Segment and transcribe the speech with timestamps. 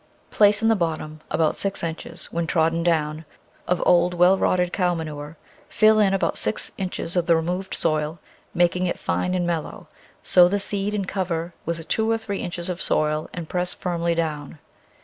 [0.31, 3.23] Place in the bottom about six inches, when trodden down,
[3.67, 5.37] of old, well rotted cow manure,
[5.69, 8.17] fill in about six inches of the removed soil,
[8.51, 9.87] making it fine and mellow;
[10.23, 14.15] sow the seed and cover with two or three inches of soil and press firmly
[14.15, 14.57] down.